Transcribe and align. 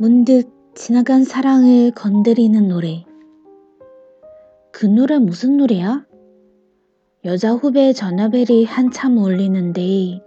문득 0.00 0.48
지나간 0.76 1.24
사랑을 1.24 1.90
건드리는 1.90 2.68
노래. 2.68 3.04
그 4.72 4.86
노래 4.86 5.18
무슨 5.18 5.56
노래야? 5.56 6.06
여자 7.24 7.52
후배 7.52 7.92
전화벨이 7.92 8.64
한참 8.64 9.18
울리는데 9.18 10.20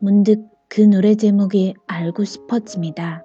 문득 0.00 0.48
그 0.70 0.80
노래 0.80 1.14
제목이 1.14 1.74
알고 1.86 2.24
싶어집니다. 2.24 3.22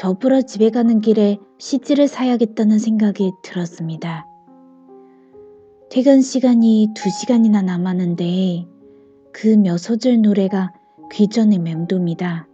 더불어 0.00 0.42
집에 0.42 0.70
가는 0.70 1.00
길에 1.00 1.38
CD를 1.60 2.08
사야겠다는 2.08 2.80
생각이 2.80 3.30
들었습니다. 3.44 4.26
퇴근 5.88 6.20
시간이 6.20 6.88
두 6.96 7.08
시간이나 7.10 7.62
남았는데 7.62 8.66
그 9.32 9.56
몇 9.56 9.78
소절 9.78 10.20
노래가 10.20 10.72
귀전에 11.12 11.58
맴돕니다. 11.58 12.48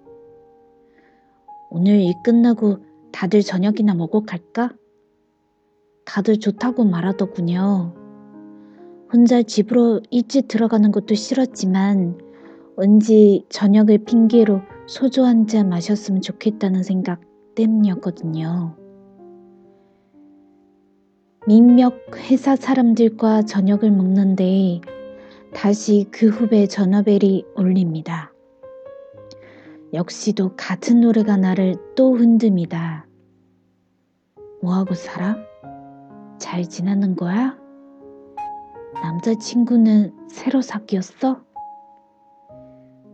오늘 1.70 2.01
일 2.01 2.15
끝나고 2.24 2.79
다들 3.12 3.42
저녁이나 3.42 3.95
먹고 3.95 4.24
갈까? 4.24 4.70
다들 6.05 6.41
좋다고 6.41 6.84
말하더군요. 6.84 7.95
혼자 9.12 9.43
집으로 9.43 10.01
일찍 10.10 10.48
들어가는 10.48 10.91
것도 10.91 11.15
싫었지만 11.15 12.19
왠지 12.77 13.45
저녁을 13.51 13.98
핑계로 14.05 14.60
소주 14.87 15.24
한 15.24 15.46
잔 15.46 15.69
마셨으면 15.69 16.23
좋겠다는 16.23 16.83
생각 16.83 17.21
때문이었거든요. 17.54 18.76
민력 21.46 22.01
회사 22.30 22.57
사람들과 22.57 23.43
저녁을 23.43 23.91
먹는데 23.93 24.80
다시 25.54 26.07
그 26.10 26.29
후배 26.29 26.66
전화벨이 26.66 27.45
울립니다. 27.57 28.32
역시도 29.93 30.55
같은 30.57 31.01
노래가 31.01 31.37
나를 31.37 31.77
또 31.96 32.16
흔듭니다. 32.16 33.07
뭐하고 34.63 34.95
살아? 34.95 35.37
잘 36.38 36.69
지내는 36.69 37.16
거야? 37.16 37.59
남자친구는 39.02 40.29
새로 40.29 40.60
사귀었어? 40.63 41.43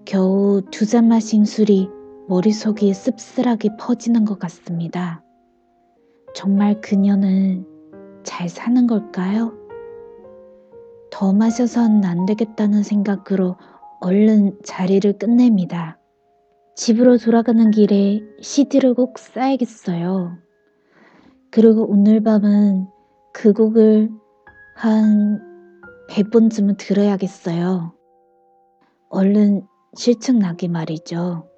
겨우 0.04 0.62
두 0.70 0.86
잔 0.86 1.08
마신 1.08 1.44
술이 1.44 1.88
머릿속에 2.28 2.92
씁쓸하게 2.92 3.76
퍼지는 3.78 4.24
것 4.24 4.38
같습니다. 4.38 5.22
정말 6.34 6.80
그녀는 6.80 7.66
잘 8.22 8.48
사는 8.48 8.86
걸까요? 8.86 9.52
더 11.10 11.32
마셔선 11.32 12.04
안 12.04 12.26
되겠다는 12.26 12.82
생각으로 12.82 13.56
얼른 14.00 14.58
자리를 14.62 15.18
끝냅니다. 15.18 15.98
집으로 16.76 17.16
돌아가는 17.16 17.70
길에 17.70 18.20
CD를 18.42 18.92
꼭 18.92 19.18
싸야겠어요. 19.18 20.36
그리고 21.50 21.90
오늘 21.90 22.22
밤은 22.22 22.86
그 23.32 23.54
곡을 23.54 24.10
한 24.74 25.40
100번쯤은 26.10 26.76
들어야겠어요. 26.76 27.94
얼른 29.08 29.66
실증 29.94 30.38
나게 30.38 30.68
말이죠. 30.68 31.48